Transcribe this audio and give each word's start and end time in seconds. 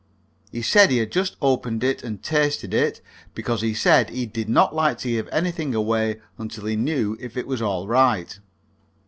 He 0.51 0.63
said 0.63 0.89
he 0.89 0.97
had 0.97 1.11
just 1.11 1.35
opened 1.43 1.83
it 1.83 2.01
and 2.03 2.23
tasted 2.23 2.73
it, 2.73 3.01
because 3.35 3.61
he 3.61 4.25
did 4.25 4.49
not 4.49 4.73
like 4.73 4.97
to 4.97 5.09
give 5.09 5.29
anything 5.31 5.75
away 5.75 6.19
until 6.39 6.65
he 6.65 6.75
knew 6.75 7.15
if 7.19 7.37
it 7.37 7.45
was 7.45 7.61
all 7.61 7.85
right. 7.87 8.39